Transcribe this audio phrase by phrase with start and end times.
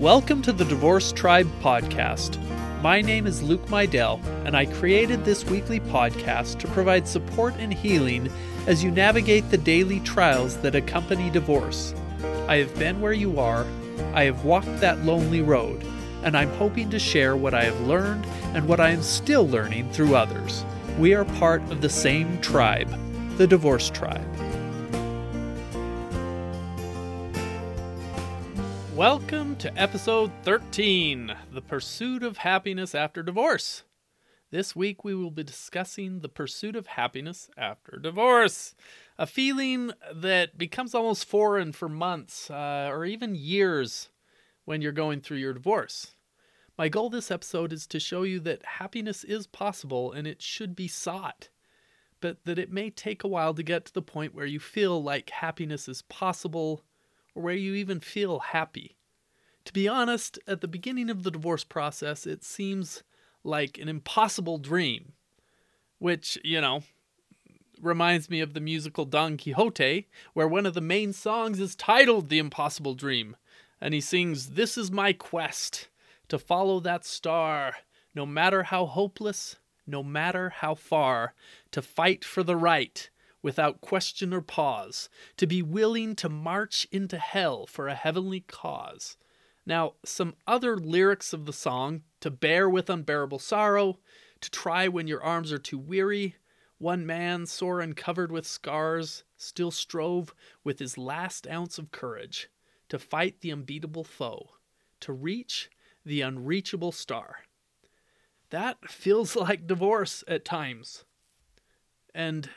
[0.00, 2.38] Welcome to the Divorce Tribe podcast.
[2.82, 7.72] My name is Luke Meidell, and I created this weekly podcast to provide support and
[7.72, 8.30] healing
[8.66, 11.94] as you navigate the daily trials that accompany divorce.
[12.46, 13.64] I have been where you are,
[14.12, 15.82] I have walked that lonely road,
[16.22, 19.90] and I'm hoping to share what I have learned and what I am still learning
[19.92, 20.62] through others.
[20.98, 22.94] We are part of the same tribe,
[23.38, 24.28] the Divorce Tribe.
[28.96, 33.82] Welcome to episode 13 The Pursuit of Happiness After Divorce.
[34.50, 38.74] This week we will be discussing the pursuit of happiness after divorce,
[39.18, 44.08] a feeling that becomes almost foreign for months uh, or even years
[44.64, 46.14] when you're going through your divorce.
[46.78, 50.74] My goal this episode is to show you that happiness is possible and it should
[50.74, 51.50] be sought,
[52.22, 55.02] but that it may take a while to get to the point where you feel
[55.02, 56.82] like happiness is possible
[57.36, 58.96] or where you even feel happy.
[59.66, 63.02] To be honest, at the beginning of the divorce process, it seems
[63.44, 65.12] like an impossible dream,
[65.98, 66.82] which, you know,
[67.80, 72.28] reminds me of the musical Don Quixote, where one of the main songs is titled
[72.28, 73.36] The Impossible Dream,
[73.80, 75.88] and he sings, This is my quest
[76.28, 77.74] to follow that star,
[78.14, 81.34] no matter how hopeless, no matter how far,
[81.72, 83.10] to fight for the right
[83.46, 89.16] without question or pause, to be willing to march into hell for a heavenly cause.
[89.64, 94.00] Now, some other lyrics of the song to bear with unbearable sorrow,
[94.40, 96.34] to try when your arms are too weary.
[96.78, 102.50] One man, sore and covered with scars, still strove with his last ounce of courage
[102.88, 104.54] to fight the unbeatable foe,
[104.98, 105.70] to reach
[106.04, 107.44] the unreachable star.
[108.50, 111.04] That feels like divorce at times.
[112.12, 112.50] And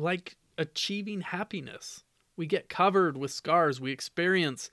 [0.00, 2.04] like achieving happiness.
[2.36, 3.80] We get covered with scars.
[3.80, 4.70] We experience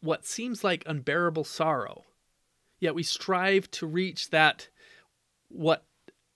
[0.00, 2.04] what seems like unbearable sorrow.
[2.78, 4.68] Yet we strive to reach that,
[5.48, 5.84] what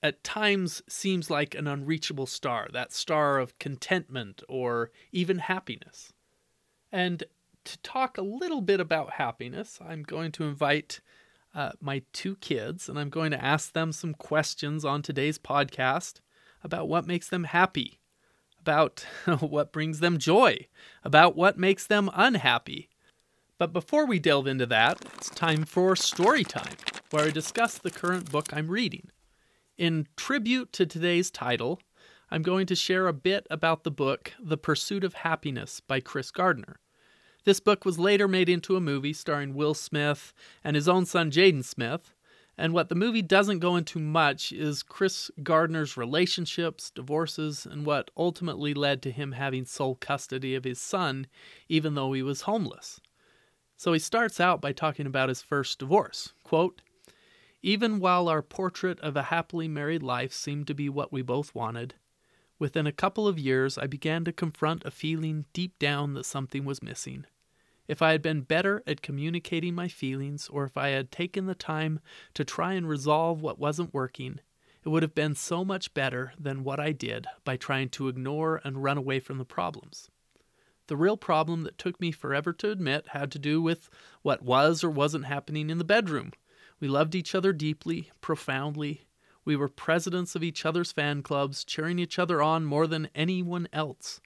[0.03, 6.13] at times seems like an unreachable star, that star of contentment or even happiness.
[6.93, 7.25] And
[7.65, 11.01] to talk a little bit about happiness, I'm going to invite
[11.55, 16.21] uh, my two kids and I'm going to ask them some questions on today's podcast
[16.63, 18.01] about what makes them happy
[18.65, 19.05] about
[19.41, 20.67] what brings them joy,
[21.03, 22.89] about what makes them unhappy.
[23.59, 26.77] But before we delve into that, it's time for story time,
[27.11, 29.11] where I discuss the current book I'm reading.
[29.77, 31.79] In tribute to today's title,
[32.31, 36.31] I'm going to share a bit about the book The Pursuit of Happiness by Chris
[36.31, 36.77] Gardner.
[37.45, 40.33] This book was later made into a movie starring Will Smith
[40.65, 42.14] and his own son Jaden Smith,
[42.57, 48.11] and what the movie doesn't go into much is Chris Gardner's relationships, divorces, and what
[48.17, 51.27] ultimately led to him having sole custody of his son,
[51.69, 53.01] even though he was homeless.
[53.77, 56.33] So he starts out by talking about his first divorce.
[56.45, 56.81] Quote,
[57.61, 61.55] Even while our portrait of a happily married life seemed to be what we both
[61.57, 61.95] wanted,
[62.61, 66.65] within a couple of years I began to confront a feeling deep down that something
[66.65, 67.27] was missing.
[67.87, 71.55] If I had been better at communicating my feelings, or if I had taken the
[71.55, 72.01] time
[72.33, 74.41] to try and resolve what wasn't working,
[74.85, 78.61] it would have been so much better than what I did by trying to ignore
[78.65, 80.11] and run away from the problems.
[80.87, 83.89] The real problem that took me forever to admit had to do with
[84.23, 86.33] what was or wasn't happening in the bedroom.
[86.81, 89.07] We loved each other deeply, profoundly.
[89.45, 93.69] We were presidents of each other's fan clubs, cheering each other on more than anyone
[93.73, 94.21] else.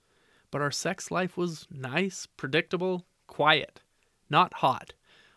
[0.51, 3.81] But our sex life was nice, predictable, quiet,
[4.29, 4.95] not hot.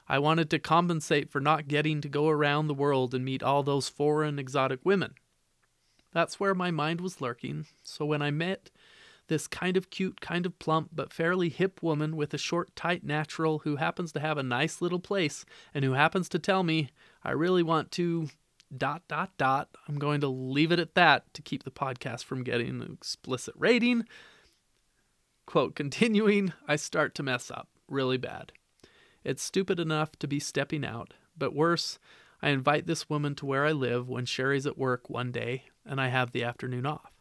[0.07, 3.61] I wanted to compensate for not getting to go around the world and meet all
[3.61, 5.13] those foreign exotic women.
[6.11, 8.71] That's where my mind was lurking, so when I met
[9.27, 13.05] this kind of cute, kind of plump, but fairly hip woman with a short, tight
[13.05, 16.89] natural who happens to have a nice little place and who happens to tell me,
[17.23, 18.27] I really want to
[18.75, 19.69] dot dot dot.
[19.87, 23.53] I'm going to leave it at that to keep the podcast from getting an explicit
[23.57, 24.05] rating.
[25.45, 28.51] Quote, continuing, I start to mess up really bad.
[29.23, 31.99] It's stupid enough to be stepping out, but worse,
[32.41, 36.01] I invite this woman to where I live when Sherry's at work one day and
[36.01, 37.11] I have the afternoon off.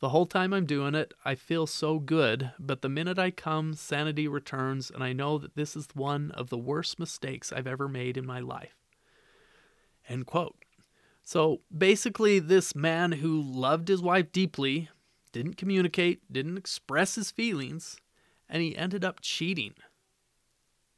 [0.00, 3.74] The whole time I'm doing it, I feel so good, but the minute I come,
[3.74, 7.88] sanity returns, and I know that this is one of the worst mistakes I've ever
[7.88, 8.76] made in my life.
[10.08, 10.56] End quote.
[11.24, 14.88] So basically, this man who loved his wife deeply
[15.32, 17.96] didn't communicate, didn't express his feelings,
[18.48, 19.74] and he ended up cheating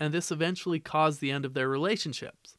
[0.00, 2.56] and this eventually caused the end of their relationships.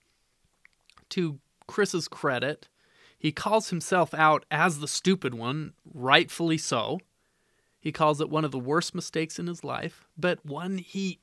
[1.10, 2.70] To Chris's credit,
[3.18, 7.00] he calls himself out as the stupid one, rightfully so.
[7.80, 11.20] He calls it one of the worst mistakes in his life, but one he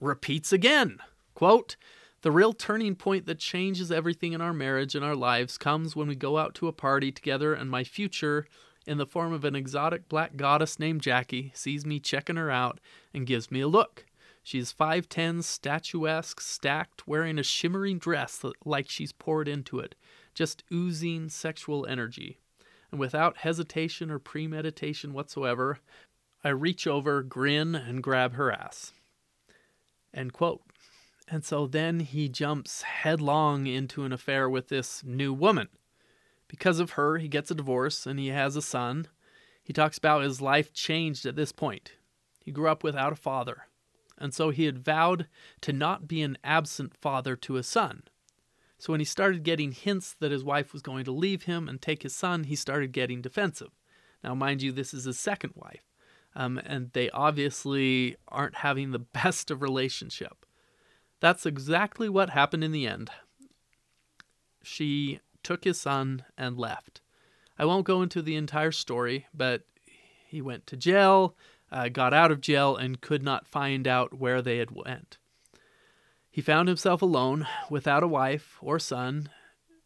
[0.00, 0.98] repeats again.
[1.34, 1.76] Quote,
[2.22, 6.08] the real turning point that changes everything in our marriage and our lives comes when
[6.08, 8.46] we go out to a party together and my future,
[8.86, 12.80] in the form of an exotic black goddess named Jackie, sees me checking her out
[13.12, 14.06] and gives me a look.
[14.46, 19.94] She's 5'10, statuesque, stacked, wearing a shimmering dress like she's poured into it,
[20.34, 22.38] just oozing sexual energy.
[22.90, 25.78] And without hesitation or premeditation whatsoever,
[26.44, 28.92] I reach over, grin, and grab her ass.
[30.12, 30.60] End quote.
[31.26, 35.68] And so then he jumps headlong into an affair with this new woman.
[36.48, 39.08] Because of her, he gets a divorce and he has a son.
[39.62, 41.92] He talks about his life changed at this point.
[42.38, 43.68] He grew up without a father,
[44.18, 45.26] and so he had vowed
[45.60, 48.02] to not be an absent father to his son.
[48.78, 51.80] So when he started getting hints that his wife was going to leave him and
[51.80, 53.70] take his son, he started getting defensive.
[54.22, 55.84] Now, mind you, this is his second wife
[56.34, 60.44] um, and they obviously aren't having the best of relationship.
[61.20, 63.10] That's exactly what happened in the end.
[64.62, 67.00] She took his son and left.
[67.58, 69.62] I won't go into the entire story, but
[70.34, 71.36] he went to jail,
[71.70, 75.16] uh, got out of jail, and could not find out where they had went.
[76.28, 79.30] He found himself alone, without a wife or son,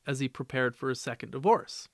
[0.07, 1.89] as he prepared for his second divorce.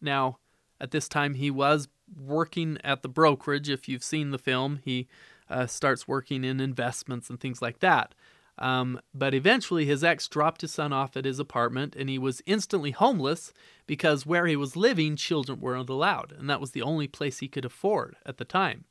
[0.00, 0.38] Now,
[0.80, 3.68] at this time, he was working at the brokerage.
[3.68, 5.08] If you've seen the film, he
[5.50, 8.14] uh, starts working in investments and things like that.
[8.58, 12.42] Um, but eventually, his ex dropped his son off at his apartment, and he was
[12.46, 13.52] instantly homeless
[13.86, 17.48] because where he was living, children weren't allowed, and that was the only place he
[17.48, 18.84] could afford at the time.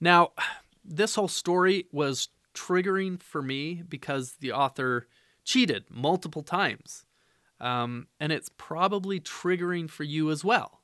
[0.00, 0.32] Now,
[0.84, 5.06] this whole story was triggering for me because the author
[5.44, 7.04] cheated multiple times.
[7.60, 10.80] Um, and it's probably triggering for you as well.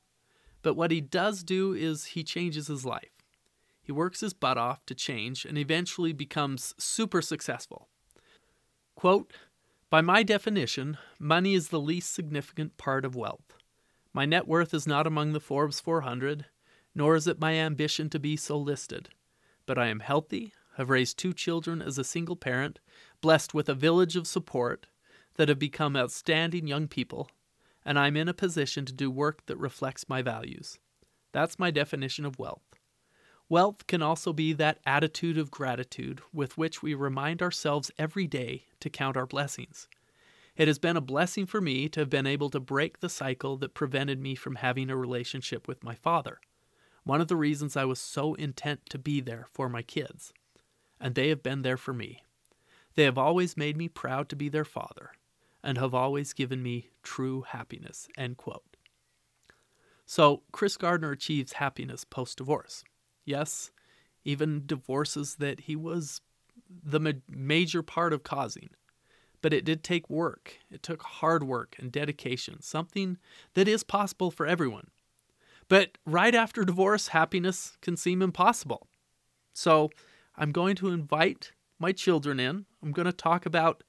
[0.61, 3.18] But what he does do is he changes his life.
[3.89, 7.87] He works his butt off to change and eventually becomes super successful.
[8.93, 9.33] Quote,
[9.89, 13.55] By my definition, money is the least significant part of wealth.
[14.13, 16.45] My net worth is not among the Forbes 400,
[16.93, 19.09] nor is it my ambition to be so listed.
[19.65, 22.77] But I am healthy, have raised two children as a single parent,
[23.21, 24.85] blessed with a village of support
[25.37, 27.31] that have become outstanding young people,
[27.83, 30.77] and I'm in a position to do work that reflects my values.
[31.31, 32.68] That's my definition of wealth.
[33.49, 38.65] Wealth can also be that attitude of gratitude with which we remind ourselves every day
[38.79, 39.87] to count our blessings.
[40.55, 43.57] It has been a blessing for me to have been able to break the cycle
[43.57, 46.39] that prevented me from having a relationship with my father.
[47.03, 50.31] One of the reasons I was so intent to be there for my kids.
[50.99, 52.23] And they have been there for me.
[52.93, 55.11] They have always made me proud to be their father
[55.63, 58.07] and have always given me true happiness.
[58.15, 58.77] End quote.
[60.05, 62.83] So, Chris Gardner achieves happiness post divorce.
[63.29, 63.69] Yes,
[64.25, 66.21] even divorces that he was
[66.67, 68.69] the ma- major part of causing.
[69.43, 70.57] But it did take work.
[70.71, 73.19] It took hard work and dedication, something
[73.53, 74.87] that is possible for everyone.
[75.67, 78.87] But right after divorce, happiness can seem impossible.
[79.53, 79.91] So,
[80.35, 82.65] I'm going to invite my children in.
[82.81, 83.83] I'm going to talk about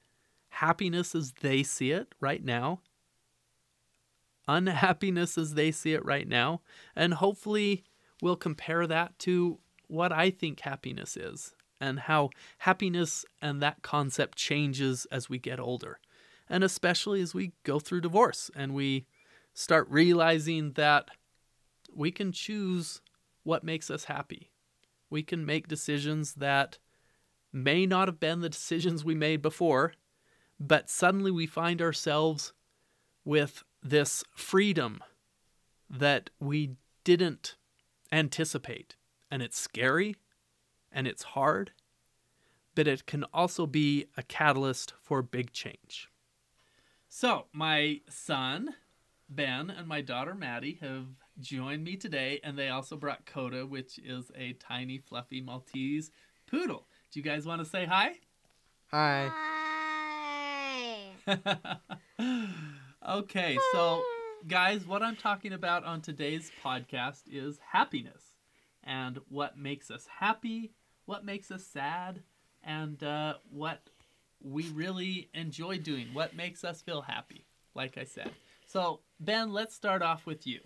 [0.49, 2.81] happiness as they see it right now,
[4.47, 6.61] unhappiness as they see it right now,
[6.95, 7.85] and hopefully
[8.21, 14.37] we'll compare that to what I think happiness is and how happiness and that concept
[14.37, 15.99] changes as we get older.
[16.47, 19.05] And especially as we go through divorce and we
[19.53, 21.09] start realizing that
[21.93, 23.01] we can choose
[23.43, 24.51] what makes us happy.
[25.09, 26.77] We can make decisions that
[27.51, 29.93] may not have been the decisions we made before,
[30.59, 32.53] but suddenly we find ourselves
[33.25, 35.03] with this freedom
[35.89, 37.55] that we didn't
[38.11, 38.95] anticipate.
[39.29, 40.15] And it's scary
[40.91, 41.71] and it's hard,
[42.75, 46.09] but it can also be a catalyst for big change.
[47.07, 48.75] So, my son,
[49.29, 51.07] Ben, and my daughter, Maddie, have
[51.39, 56.11] joined me today, and they also brought Coda, which is a tiny, fluffy Maltese
[56.47, 56.87] poodle.
[57.11, 58.13] Do you guys want to say hi?
[58.87, 59.29] Hi.
[61.27, 61.67] Hi.
[63.09, 64.03] okay, so
[64.47, 68.23] guys, what I'm talking about on today's podcast is happiness
[68.83, 70.71] and what makes us happy,
[71.05, 72.21] what makes us sad,
[72.63, 73.89] and uh, what
[74.41, 77.45] we really enjoy doing, what makes us feel happy,
[77.75, 78.31] like I said.
[78.65, 80.61] So, Ben, let's start off with you.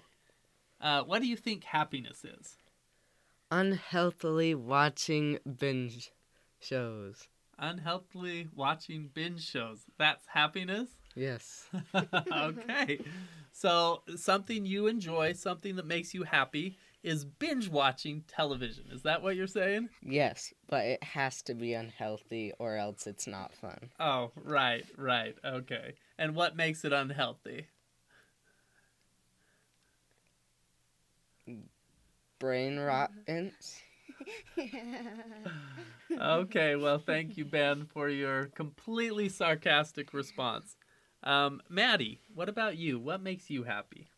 [0.79, 2.57] Uh, what do you think happiness is?
[3.51, 6.11] Unhealthily watching binge
[6.59, 7.27] shows
[7.57, 9.85] unhealthily watching binge shows.
[9.97, 10.89] That's happiness?
[11.15, 11.69] Yes.
[12.31, 12.99] okay.
[13.57, 18.83] So, something you enjoy, something that makes you happy, is binge watching television.
[18.91, 19.87] Is that what you're saying?
[20.01, 23.91] Yes, but it has to be unhealthy or else it's not fun.
[23.97, 25.37] Oh, right, right.
[25.45, 25.93] Okay.
[26.17, 27.67] And what makes it unhealthy?
[32.39, 33.81] Brain rottance.
[36.21, 40.77] Okay, well, thank you, Ben, for your completely sarcastic response.
[41.25, 42.99] Um, Maddie, what about you?
[42.99, 44.09] What makes you happy?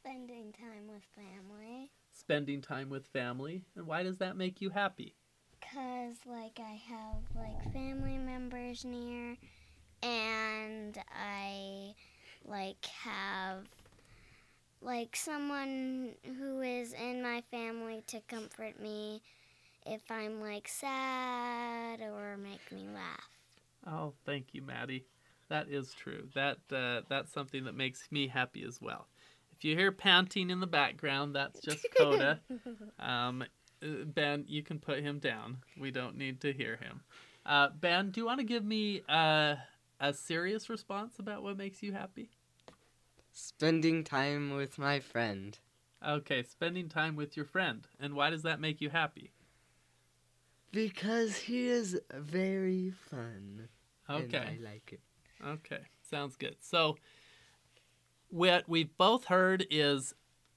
[0.00, 1.90] Spending time with family.
[2.12, 3.64] Spending time with family.
[3.74, 5.14] And why does that make you happy?
[5.62, 9.36] Cause like I have like family members near
[10.02, 11.94] and I
[12.44, 13.64] like have
[14.82, 19.22] like someone who is in my family to comfort me
[19.86, 23.30] if I'm like sad or make me laugh.
[23.86, 25.06] Oh, thank you, Maddie.
[25.52, 26.28] That is true.
[26.34, 29.06] That uh, that's something that makes me happy as well.
[29.54, 32.40] If you hear panting in the background, that's just Coda.
[32.98, 33.44] um,
[33.82, 35.58] uh, ben, you can put him down.
[35.78, 37.02] We don't need to hear him.
[37.44, 39.56] Uh, ben, do you want to give me uh,
[40.00, 42.30] a serious response about what makes you happy?
[43.34, 45.58] Spending time with my friend.
[46.02, 47.86] Okay, spending time with your friend.
[48.00, 49.32] And why does that make you happy?
[50.70, 53.68] Because he is very fun.
[54.08, 54.58] And Okay.
[54.58, 55.00] I like it.
[55.46, 56.56] Okay, sounds good.
[56.60, 56.96] So,
[58.28, 60.14] what we've both heard is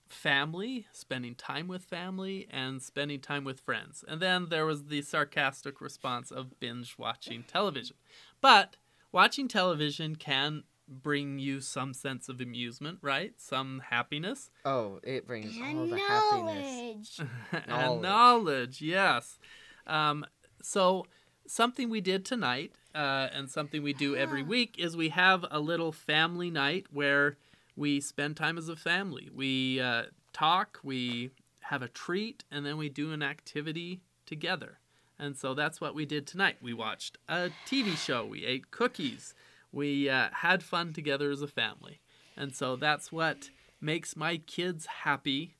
[0.07, 4.03] family, spending time with family, and spending time with friends.
[4.07, 7.97] And then there was the sarcastic response of binge watching television.
[8.39, 8.77] But
[9.11, 13.33] watching television can bring you some sense of amusement, right?
[13.37, 14.51] Some happiness.
[14.63, 17.17] Oh, it brings all And the happiness.
[17.19, 17.19] knowledge.
[17.51, 18.01] and Knowledge.
[18.01, 19.39] knowledge, yes.
[19.87, 20.25] Um,
[20.61, 21.07] so
[21.47, 25.59] something we did tonight, uh, and something we do every week, is we have a
[25.59, 27.37] little family night where
[27.75, 29.29] we spend time as a family.
[29.33, 34.79] We uh, talk, we have a treat, and then we do an activity together.
[35.17, 36.57] And so that's what we did tonight.
[36.61, 39.33] We watched a TV show, we ate cookies,
[39.71, 41.99] we uh, had fun together as a family.
[42.37, 43.49] And so that's what
[43.81, 45.55] makes my kids happy.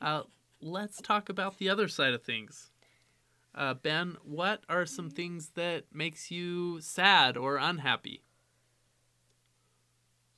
[0.00, 0.22] Uh,
[0.60, 2.71] let's talk about the other side of things.
[3.54, 8.22] Uh, ben, what are some things that makes you sad or unhappy?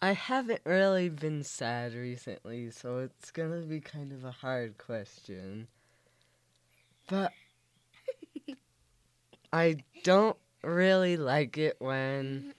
[0.02, 5.68] I haven't really been sad recently, so it's gonna be kind of a hard question.
[7.08, 7.32] But
[9.52, 12.52] I don't really like it when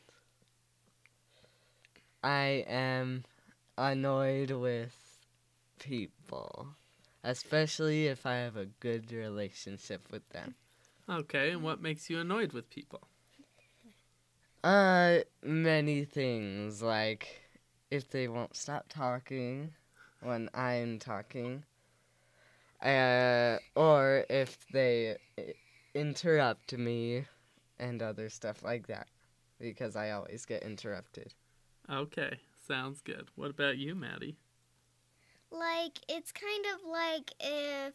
[2.23, 3.25] I am
[3.77, 4.95] annoyed with
[5.79, 6.69] people,
[7.25, 10.55] especially if I have a good relationship with them.
[11.09, 13.07] Okay, and what makes you annoyed with people?
[14.63, 17.41] Uh, many things like
[17.91, 19.73] if they won't stop talking
[20.21, 21.63] when I'm talking,
[22.81, 25.17] uh, or if they
[25.93, 27.25] interrupt me
[27.79, 29.07] and other stuff like that,
[29.59, 31.33] because I always get interrupted.
[31.89, 33.29] Okay, sounds good.
[33.35, 34.37] What about you, Maddie?
[35.51, 37.93] Like it's kind of like if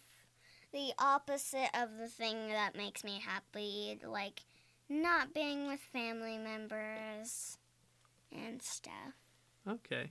[0.73, 4.42] the opposite of the thing that makes me happy, like
[4.88, 7.59] not being with family members
[8.33, 9.14] and stuff.
[9.69, 10.11] Okay.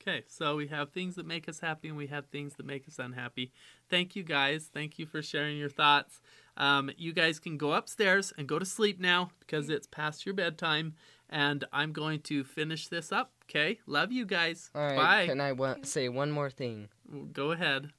[0.00, 2.88] Okay, so we have things that make us happy and we have things that make
[2.88, 3.52] us unhappy.
[3.90, 4.70] Thank you guys.
[4.72, 6.20] Thank you for sharing your thoughts.
[6.56, 10.34] Um, you guys can go upstairs and go to sleep now because it's past your
[10.34, 10.94] bedtime.
[11.28, 13.32] And I'm going to finish this up.
[13.44, 14.70] Okay, love you guys.
[14.74, 15.26] All right, Bye.
[15.26, 16.88] can I wa- say one more thing?
[17.32, 17.90] Go ahead.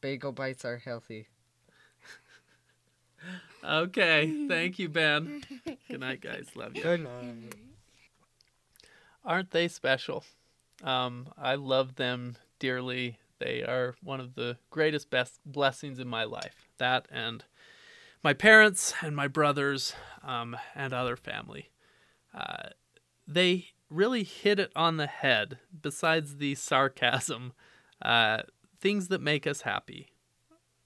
[0.00, 1.28] Bagel bites are healthy.
[3.64, 5.42] Okay, thank you, Ben.
[5.88, 6.46] Good night, guys.
[6.54, 6.82] Love you.
[6.84, 7.56] Good night.
[9.26, 10.24] Aren't they special?
[10.82, 13.18] Um, I love them dearly.
[13.38, 16.68] They are one of the greatest best blessings in my life.
[16.78, 17.44] That and
[18.22, 21.70] my parents and my brothers um, and other family.
[22.34, 22.70] Uh,
[23.26, 25.58] they really hit it on the head.
[25.82, 27.52] Besides the sarcasm,
[28.02, 28.42] uh,
[28.80, 30.08] things that make us happy.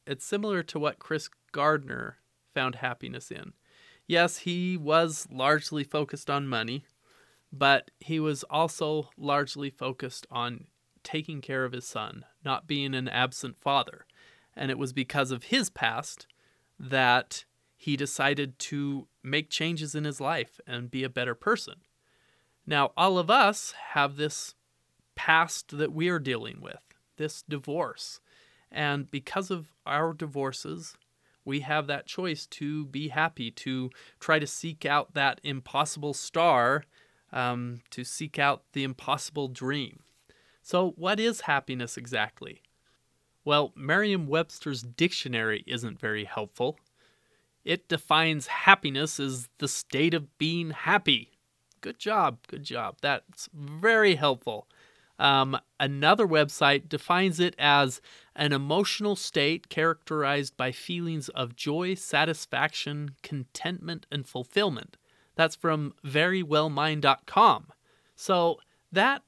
[0.07, 2.19] It's similar to what Chris Gardner
[2.55, 3.53] found happiness in.
[4.07, 6.85] Yes, he was largely focused on money,
[7.53, 10.67] but he was also largely focused on
[11.03, 14.07] taking care of his son, not being an absent father.
[14.57, 16.27] And it was because of his past
[16.79, 17.45] that
[17.77, 21.77] he decided to make changes in his life and be a better person.
[22.67, 24.55] Now, all of us have this
[25.15, 28.21] past that we are dealing with, this divorce.
[28.71, 30.95] And because of our divorces,
[31.45, 33.91] we have that choice to be happy, to
[34.21, 36.85] try to seek out that impossible star
[37.33, 40.01] um, to seek out the impossible dream.
[40.63, 42.63] So, what is happiness exactly?
[43.45, 46.79] Well, Merriam Webster's dictionary isn't very helpful.
[47.65, 51.33] It defines happiness as the state of being happy.
[51.81, 52.97] Good job, good job.
[53.01, 54.69] That's very helpful.
[55.19, 58.01] Um, another website defines it as
[58.35, 64.97] an emotional state characterized by feelings of joy, satisfaction, contentment, and fulfillment.
[65.37, 67.67] That's from verywellmind.com.
[68.17, 68.61] So
[68.93, 69.23] that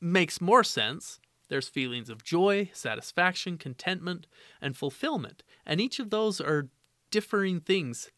[0.00, 1.20] makes more sense.
[1.48, 4.26] There's feelings of joy, satisfaction, contentment,
[4.60, 5.42] and fulfillment.
[5.66, 6.68] And each of those are
[7.10, 8.10] differing things.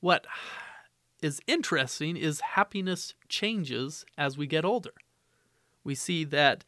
[0.00, 0.26] What
[1.22, 4.92] is interesting is happiness changes as we get older.
[5.84, 6.64] We see that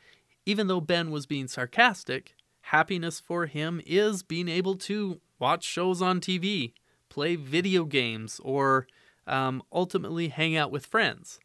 [0.47, 6.01] even though Ben was being sarcastic, happiness for him is being able to watch shows
[6.01, 6.73] on TV,
[7.09, 8.87] play video games, or
[9.29, 11.39] um, ultimately hang out with friends.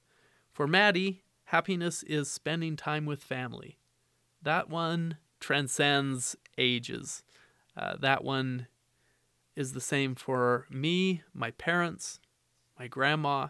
[0.51, 3.77] For Maddie, happiness is spending time with family.
[4.41, 7.23] That one transcends ages.
[7.75, 8.67] Uh, that one
[9.55, 12.19] is the same for me, my parents,
[12.79, 13.47] my grandma.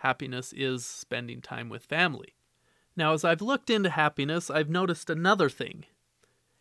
[0.00, 2.34] Happiness is spending time with family.
[2.96, 5.84] Now, as I've looked into happiness, I've noticed another thing.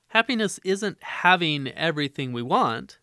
[0.09, 2.99] Happiness isn't having everything we want.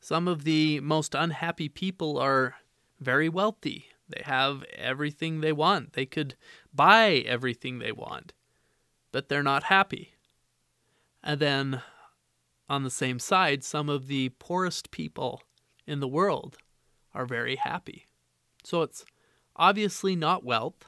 [0.00, 2.54] Some of the most unhappy people are
[3.00, 3.86] very wealthy.
[4.08, 5.94] They have everything they want.
[5.94, 6.36] They could
[6.72, 8.32] buy everything they want,
[9.12, 10.14] but they're not happy.
[11.22, 11.82] And then
[12.68, 15.42] on the same side, some of the poorest people
[15.86, 16.56] in the world
[17.14, 18.06] are very happy.
[18.62, 19.04] So it's
[19.56, 20.86] obviously not wealth,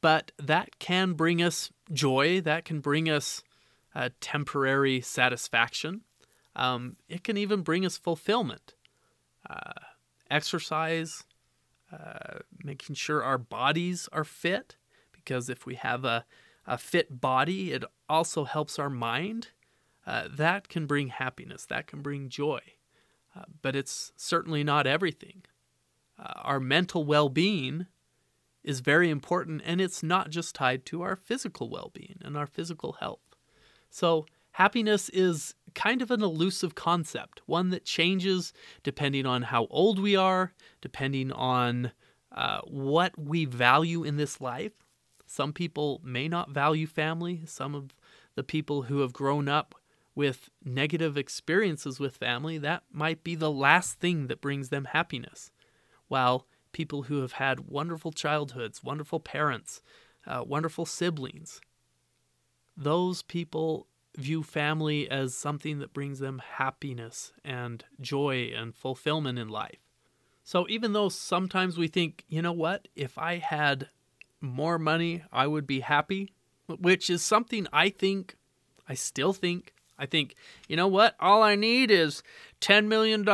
[0.00, 3.42] but that can bring us joy, that can bring us
[3.94, 6.02] uh, temporary satisfaction.
[6.54, 8.74] Um, it can even bring us fulfillment.
[9.48, 9.72] Uh,
[10.30, 11.24] exercise,
[11.92, 14.76] uh, making sure our bodies are fit,
[15.12, 16.24] because if we have a,
[16.66, 19.48] a fit body, it also helps our mind.
[20.06, 22.60] Uh, that can bring happiness, that can bring joy,
[23.34, 25.42] uh, but it's certainly not everything.
[26.18, 27.86] Uh, our mental well being
[28.62, 32.46] is very important, and it's not just tied to our physical well being and our
[32.46, 33.20] physical health.
[33.90, 40.00] So, happiness is kind of an elusive concept, one that changes depending on how old
[40.00, 41.92] we are, depending on
[42.32, 44.72] uh, what we value in this life.
[45.26, 47.42] Some people may not value family.
[47.44, 47.94] Some of
[48.34, 49.74] the people who have grown up
[50.14, 55.50] with negative experiences with family, that might be the last thing that brings them happiness.
[56.08, 59.82] While people who have had wonderful childhoods, wonderful parents,
[60.26, 61.60] uh, wonderful siblings.
[62.76, 63.86] Those people
[64.16, 69.78] view family as something that brings them happiness and joy and fulfillment in life.
[70.42, 73.88] So even though sometimes we think, you know what, if I had
[74.40, 76.32] more money, I would be happy,
[76.68, 78.36] which is something I think,
[78.88, 80.36] I still think, I think,
[80.68, 82.22] you know what, all I need is
[82.60, 83.26] $10 million,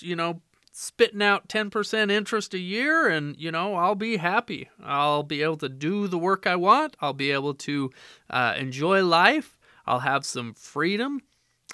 [0.00, 0.40] you know,
[0.76, 4.68] spitting out 10% interest a year and you know i'll be happy.
[4.82, 6.96] I'll be able to do the work i want.
[7.00, 7.92] I'll be able to
[8.28, 9.53] uh, enjoy life
[9.86, 11.20] i'll have some freedom.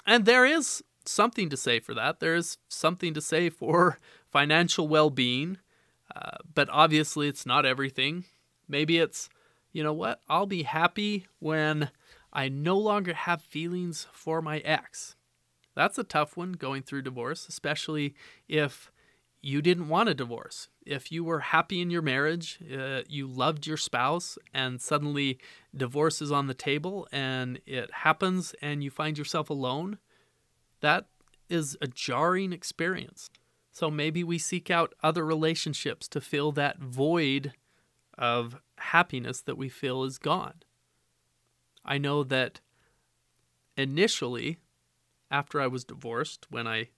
[0.05, 2.19] And there is something to say for that.
[2.19, 3.99] There is something to say for
[4.31, 5.57] financial well-being.
[6.15, 8.25] Uh, but obviously it's not everything.
[8.67, 9.29] Maybe it's
[9.71, 10.21] you know what?
[10.27, 11.91] I'll be happy when
[12.33, 15.15] i no longer have feelings for my ex.
[15.75, 18.13] That's a tough one going through divorce, especially
[18.47, 18.91] if
[19.41, 20.67] you didn't want a divorce.
[20.85, 25.39] If you were happy in your marriage, uh, you loved your spouse, and suddenly
[25.75, 29.97] divorce is on the table and it happens and you find yourself alone,
[30.81, 31.07] that
[31.49, 33.29] is a jarring experience.
[33.71, 37.53] So maybe we seek out other relationships to fill that void
[38.17, 40.55] of happiness that we feel is gone.
[41.83, 42.59] I know that
[43.77, 44.57] initially
[45.31, 46.89] after I was divorced, when I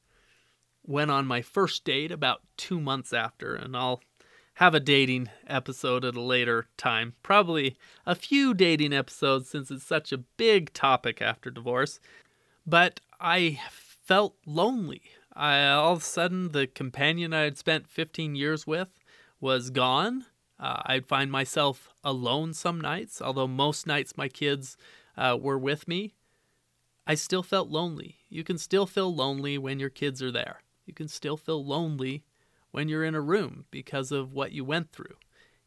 [0.86, 4.02] went on my first date about two months after, and I'll
[4.56, 7.13] have a dating episode at a later time.
[7.24, 12.00] Probably a few dating episodes since it's such a big topic after divorce.
[12.65, 15.02] But I felt lonely.
[15.34, 18.89] I, all of a sudden, the companion I had spent 15 years with
[19.41, 20.26] was gone.
[20.60, 24.78] Uh, I'd find myself alone some nights, although most nights my kids
[25.17, 26.13] uh, were with me.
[27.08, 28.17] I still felt lonely.
[28.30, 30.62] You can still feel lonely when your kids are there.
[30.86, 32.24] You can still feel lonely
[32.72, 35.15] when you're in a room because of what you went through.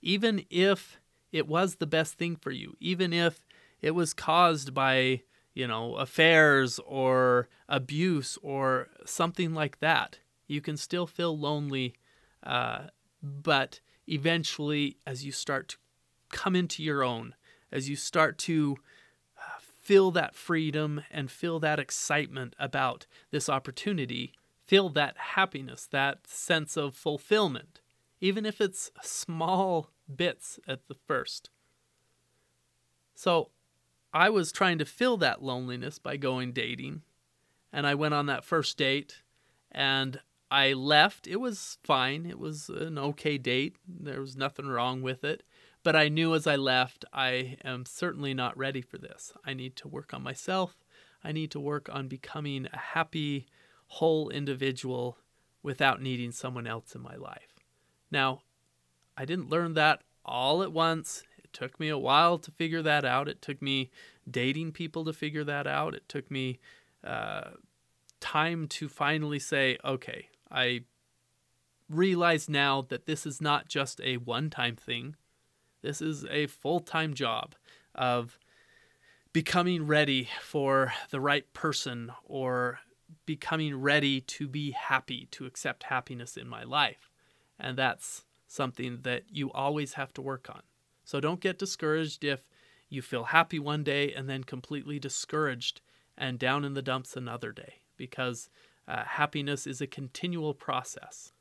[0.03, 0.99] Even if
[1.33, 3.45] it was the best thing for you, even if
[3.81, 5.23] it was caused by,
[5.55, 11.95] you know, affairs or abuse or something like that, you can still feel lonely.
[12.43, 12.87] Uh,
[13.23, 15.77] but eventually, as you start to
[16.31, 17.35] come into your own,
[17.73, 18.77] as you start to
[19.87, 24.33] feel that freedom and feel that excitement about this opportunity,
[24.67, 27.81] feel that happiness, that sense of fulfillment,
[28.21, 31.51] even if it's small bits at the first.
[33.15, 33.51] So
[34.13, 37.03] I was trying to fill that loneliness by going dating,
[37.73, 39.23] and I went on that first date
[39.71, 41.27] and I left.
[41.27, 42.25] It was fine.
[42.25, 43.77] It was an okay date.
[43.87, 45.43] There was nothing wrong with it.
[45.83, 49.33] But I knew as I left, I am certainly not ready for this.
[49.45, 50.77] I need to work on myself.
[51.23, 53.47] I need to work on becoming a happy,
[53.87, 55.19] whole individual
[55.63, 57.61] without needing someone else in my life.
[58.11, 58.43] Now,
[59.17, 61.23] I didn't learn that all at once.
[61.43, 63.29] It took me a while to figure that out.
[63.29, 63.91] It took me
[64.31, 65.95] dating people to figure that out.
[65.95, 66.59] It took me
[67.03, 67.51] uh,
[68.21, 70.83] time to finally say, okay, I
[71.89, 75.17] realize now that this is not just a one time thing.
[75.83, 77.55] This is a full time job
[77.95, 78.39] of
[79.33, 82.81] becoming ready for the right person or
[83.27, 87.11] becoming ready to be happy, to accept happiness in my life.
[87.59, 90.63] And that's something that you always have to work on.
[91.05, 92.49] So don't get discouraged if
[92.89, 95.81] you feel happy one day and then completely discouraged
[96.17, 98.49] and down in the dumps another day, because
[98.89, 101.33] uh, happiness is a continual process.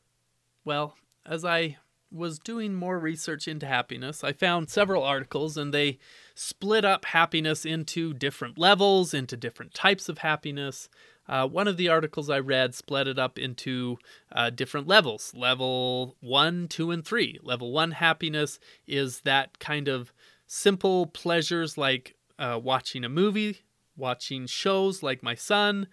[0.63, 1.77] Well, as I
[2.11, 5.99] was doing more research into happiness, I found several articles and they
[6.33, 10.89] split up happiness into different levels, into different types of happiness.
[11.27, 13.97] Uh, one of the articles I read split it up into
[14.31, 17.39] uh, different levels level one, two, and three.
[17.41, 20.13] Level one happiness is that kind of
[20.47, 23.61] simple pleasures like uh, watching a movie,
[23.97, 25.87] watching shows like my son,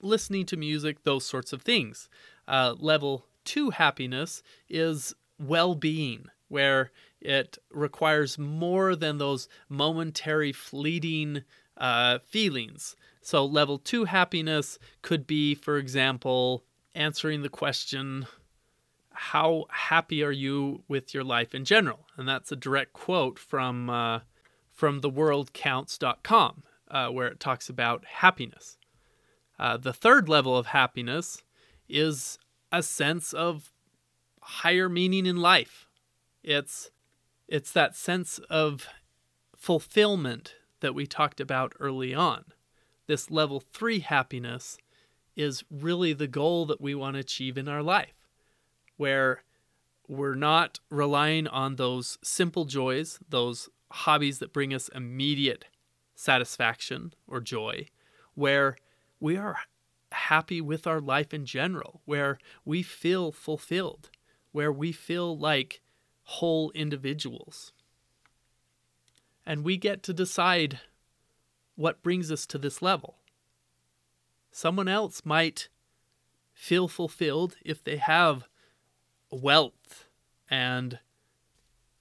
[0.00, 2.08] listening to music, those sorts of things.
[2.46, 11.42] Uh, level two happiness is well being, where it requires more than those momentary, fleeting
[11.76, 12.94] uh, feelings.
[13.28, 16.64] So, level two happiness could be, for example,
[16.94, 18.26] answering the question,
[19.12, 22.06] How happy are you with your life in general?
[22.16, 24.20] And that's a direct quote from, uh,
[24.72, 28.78] from theworldcounts.com, uh, where it talks about happiness.
[29.58, 31.42] Uh, the third level of happiness
[31.86, 32.38] is
[32.72, 33.74] a sense of
[34.40, 35.86] higher meaning in life.
[36.42, 36.90] It's
[37.46, 38.86] it's that sense of
[39.54, 42.46] fulfillment that we talked about early on.
[43.08, 44.78] This level 3 happiness
[45.34, 48.14] is really the goal that we want to achieve in our life
[48.98, 49.42] where
[50.06, 55.64] we're not relying on those simple joys, those hobbies that bring us immediate
[56.14, 57.86] satisfaction or joy,
[58.34, 58.76] where
[59.20, 59.56] we are
[60.12, 64.10] happy with our life in general, where we feel fulfilled,
[64.52, 65.80] where we feel like
[66.24, 67.72] whole individuals.
[69.46, 70.80] And we get to decide
[71.78, 73.18] what brings us to this level.
[74.50, 75.68] Someone else might
[76.52, 78.48] feel fulfilled if they have
[79.30, 80.08] wealth
[80.50, 80.98] and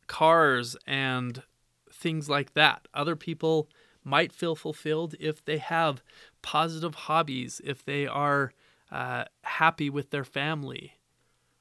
[0.08, 1.44] cars and
[1.92, 2.88] things like that.
[2.92, 3.70] Other people
[4.04, 6.02] might feel fulfilled if they have
[6.42, 8.54] positive hobbies, if they are
[8.92, 10.94] uh, happy with their family.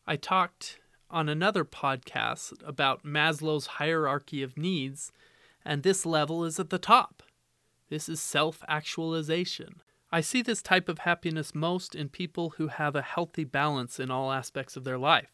[0.06, 0.78] I talked
[1.10, 5.12] on another podcast about Maslow's hierarchy of needs,
[5.66, 7.22] and this level is at the top.
[7.88, 9.80] This is self actualization.
[10.10, 14.10] I see this type of happiness most in people who have a healthy balance in
[14.10, 15.32] all aspects of their life.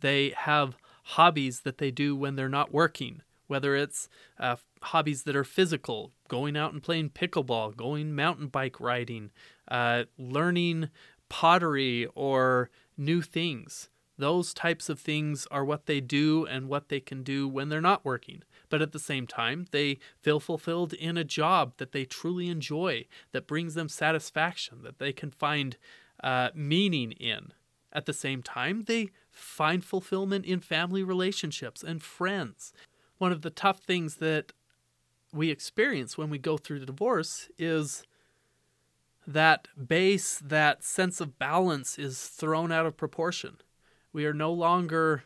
[0.00, 5.36] They have hobbies that they do when they're not working, whether it's uh, hobbies that
[5.36, 9.30] are physical, going out and playing pickleball, going mountain bike riding,
[9.68, 10.88] uh, learning
[11.28, 13.88] pottery or new things.
[14.18, 17.80] Those types of things are what they do and what they can do when they're
[17.80, 18.42] not working.
[18.70, 23.04] But at the same time, they feel fulfilled in a job that they truly enjoy,
[23.32, 25.76] that brings them satisfaction, that they can find
[26.24, 27.52] uh, meaning in.
[27.92, 32.72] At the same time, they find fulfillment in family relationships and friends
[33.20, 34.50] one of the tough things that
[35.30, 38.02] we experience when we go through the divorce is
[39.26, 43.58] that base, that sense of balance is thrown out of proportion.
[44.10, 45.24] We are no longer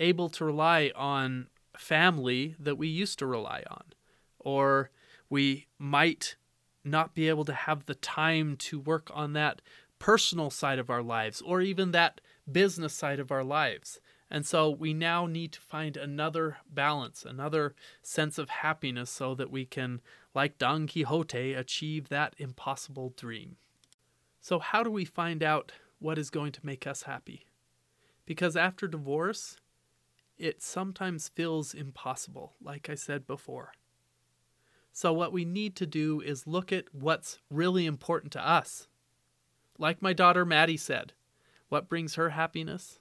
[0.00, 1.46] able to rely on
[1.78, 3.84] family that we used to rely on,
[4.38, 4.90] or
[5.30, 6.36] we might
[6.84, 9.62] not be able to have the time to work on that
[9.98, 14.00] personal side of our lives or even that business side of our lives.
[14.30, 19.50] And so we now need to find another balance, another sense of happiness so that
[19.50, 20.00] we can,
[20.34, 23.56] like Don Quixote, achieve that impossible dream.
[24.40, 27.46] So, how do we find out what is going to make us happy?
[28.26, 29.56] Because after divorce,
[30.38, 33.72] it sometimes feels impossible, like I said before.
[34.92, 38.88] So, what we need to do is look at what's really important to us.
[39.78, 41.12] Like my daughter Maddie said,
[41.68, 42.98] what brings her happiness?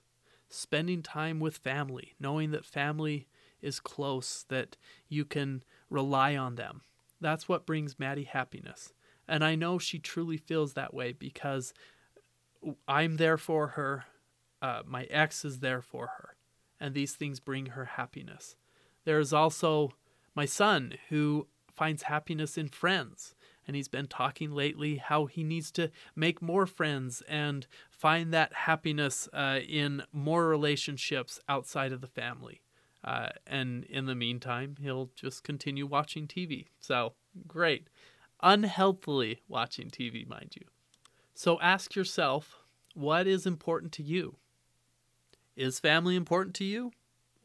[0.49, 3.27] Spending time with family, knowing that family
[3.61, 4.77] is close, that
[5.09, 6.81] you can rely on them.
[7.19, 8.93] That's what brings Maddie happiness.
[9.27, 11.73] And I know she truly feels that way because
[12.87, 14.05] I'm there for her.
[14.61, 16.36] Uh, my ex is there for her.
[16.79, 18.55] And these things bring her happiness.
[19.05, 19.91] There is also
[20.35, 23.35] my son who finds happiness in friends.
[23.65, 28.53] And he's been talking lately how he needs to make more friends and find that
[28.53, 32.61] happiness uh, in more relationships outside of the family.
[33.03, 36.67] Uh, and in the meantime, he'll just continue watching TV.
[36.79, 37.13] So
[37.47, 37.87] great.
[38.41, 40.65] Unhealthily watching TV, mind you.
[41.33, 42.57] So ask yourself
[42.93, 44.37] what is important to you?
[45.57, 46.91] Is family important to you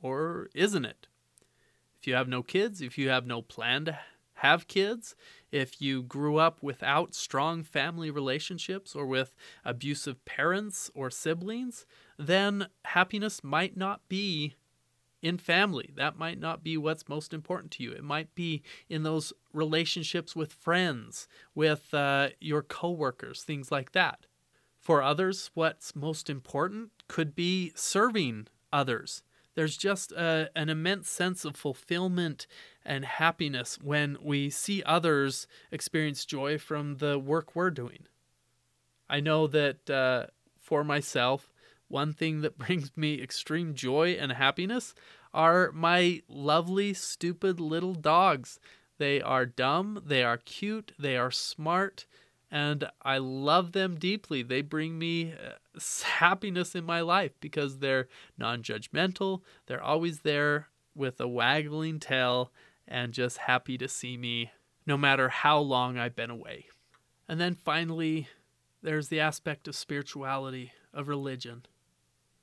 [0.03, 1.07] or isn't it?
[1.99, 3.99] If you have no kids, if you have no plan to
[4.35, 5.15] have kids,
[5.51, 11.87] if you grew up without strong family relationships or with abusive parents or siblings,
[12.19, 14.57] then happiness might not be
[15.23, 15.91] in family.
[15.97, 17.93] That might not be what's most important to you.
[17.93, 24.27] It might be in those relationships with friends, with uh, your coworkers, things like that.
[24.83, 29.23] For others, what's most important could be serving others.
[29.55, 32.49] There's just a, an immense sense of fulfillment
[32.85, 38.07] and happiness when we see others experience joy from the work we're doing.
[39.09, 40.27] I know that uh,
[40.59, 41.53] for myself,
[41.87, 44.97] one thing that brings me extreme joy and happiness
[45.33, 48.59] are my lovely, stupid little dogs.
[48.99, 52.07] They are dumb, they are cute, they are smart,
[52.53, 54.43] and I love them deeply.
[54.43, 60.69] They bring me uh, happiness in my life because they're non judgmental, they're always there
[60.95, 62.53] with a waggling tail
[62.87, 64.53] and just happy to see me
[64.87, 66.67] no matter how long I've been away.
[67.27, 68.29] And then finally,
[68.83, 71.65] there's the aspect of spirituality, of religion,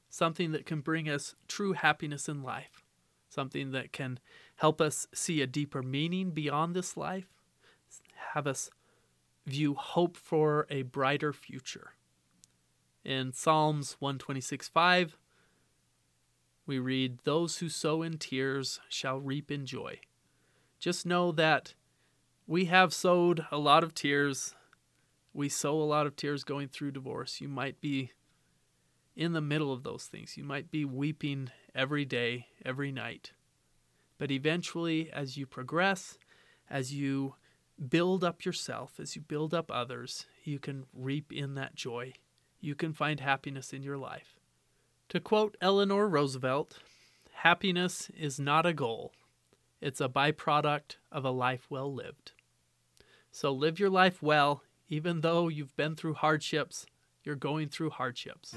[0.09, 2.83] something that can bring us true happiness in life,
[3.29, 4.19] something that can
[4.55, 7.27] help us see a deeper meaning beyond this life,
[8.33, 8.71] have us
[9.49, 11.93] view hope for a brighter future.
[13.03, 15.17] In Psalms 126 5,
[16.65, 19.99] we read, Those who sow in tears shall reap in joy.
[20.79, 21.73] Just know that
[22.45, 24.55] we have sowed a lot of tears.
[25.33, 27.41] We sow a lot of tears going through divorce.
[27.41, 28.11] You might be
[29.15, 30.37] in the middle of those things.
[30.37, 33.33] You might be weeping every day, every night.
[34.17, 36.17] But eventually, as you progress,
[36.69, 37.35] as you
[37.87, 42.13] build up yourself, as you build up others, you can reap in that joy.
[42.59, 44.35] You can find happiness in your life.
[45.09, 46.79] To quote Eleanor Roosevelt,
[47.31, 49.13] happiness is not a goal,
[49.81, 52.33] it's a byproduct of a life well lived.
[53.31, 56.85] So live your life well, even though you've been through hardships,
[57.23, 58.55] you're going through hardships.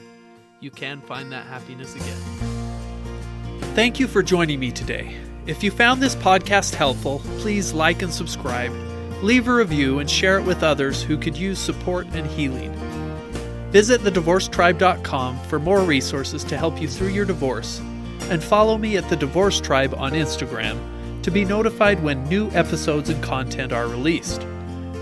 [0.61, 2.18] You can find that happiness again.
[3.74, 5.16] Thank you for joining me today.
[5.46, 8.72] If you found this podcast helpful, please like and subscribe
[9.22, 12.72] leave a review, and share it with others who could use support and healing.
[13.70, 17.80] Visit thedivorcetribe.com for more resources to help you through your divorce,
[18.30, 20.78] and follow me at The Divorce Tribe on Instagram
[21.22, 24.42] to be notified when new episodes and content are released.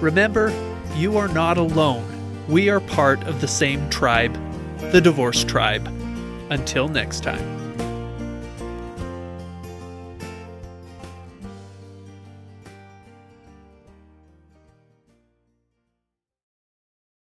[0.00, 0.52] Remember,
[0.94, 2.06] you are not alone.
[2.48, 4.36] We are part of the same tribe,
[4.92, 5.86] the Divorce Tribe.
[6.50, 7.59] Until next time.